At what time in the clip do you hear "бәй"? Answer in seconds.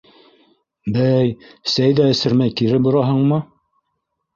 0.95-1.29